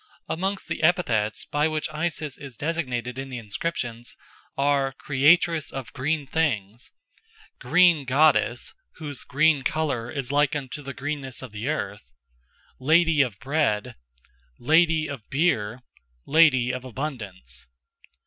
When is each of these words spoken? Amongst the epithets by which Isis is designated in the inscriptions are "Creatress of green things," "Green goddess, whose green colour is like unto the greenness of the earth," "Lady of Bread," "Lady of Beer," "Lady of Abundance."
Amongst 0.27 0.67
the 0.67 0.81
epithets 0.81 1.45
by 1.45 1.67
which 1.67 1.87
Isis 1.93 2.35
is 2.35 2.57
designated 2.57 3.19
in 3.19 3.29
the 3.29 3.37
inscriptions 3.37 4.15
are 4.57 4.93
"Creatress 4.93 5.71
of 5.71 5.93
green 5.93 6.25
things," 6.25 6.91
"Green 7.59 8.05
goddess, 8.05 8.73
whose 8.95 9.23
green 9.23 9.61
colour 9.61 10.09
is 10.09 10.31
like 10.31 10.55
unto 10.55 10.81
the 10.81 10.95
greenness 10.95 11.43
of 11.43 11.51
the 11.51 11.67
earth," 11.67 12.13
"Lady 12.79 13.21
of 13.21 13.37
Bread," 13.39 13.95
"Lady 14.57 15.07
of 15.07 15.21
Beer," 15.29 15.83
"Lady 16.25 16.71
of 16.71 16.83
Abundance." 16.83 17.67